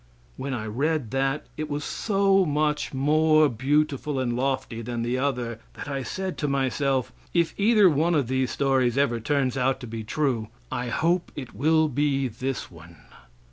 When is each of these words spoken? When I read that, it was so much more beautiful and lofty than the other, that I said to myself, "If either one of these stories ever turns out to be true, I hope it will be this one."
When 0.35 0.51
I 0.55 0.65
read 0.65 1.11
that, 1.11 1.45
it 1.57 1.69
was 1.69 1.83
so 1.83 2.43
much 2.43 2.91
more 2.91 3.47
beautiful 3.49 4.17
and 4.19 4.35
lofty 4.35 4.81
than 4.81 5.03
the 5.03 5.19
other, 5.19 5.59
that 5.75 5.87
I 5.87 6.01
said 6.01 6.39
to 6.39 6.47
myself, 6.47 7.13
"If 7.35 7.53
either 7.55 7.87
one 7.87 8.15
of 8.15 8.27
these 8.27 8.49
stories 8.49 8.97
ever 8.97 9.19
turns 9.19 9.57
out 9.57 9.79
to 9.81 9.85
be 9.85 10.03
true, 10.03 10.47
I 10.71 10.87
hope 10.87 11.31
it 11.35 11.53
will 11.53 11.87
be 11.87 12.27
this 12.27 12.71
one." 12.71 12.95